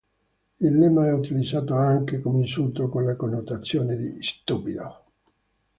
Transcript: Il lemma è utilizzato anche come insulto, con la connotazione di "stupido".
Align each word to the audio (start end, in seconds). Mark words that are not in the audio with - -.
Il 0.61 0.73
lemma 0.79 1.05
è 1.05 1.13
utilizzato 1.13 1.75
anche 1.75 2.21
come 2.21 2.39
insulto, 2.39 2.89
con 2.89 3.05
la 3.05 3.15
connotazione 3.15 3.95
di 3.97 4.17
"stupido". 4.23 5.03